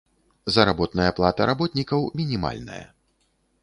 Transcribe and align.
Заработная 0.55 1.13
плата 1.21 1.41
работнікаў 1.53 1.99
мінімальная. 2.21 2.85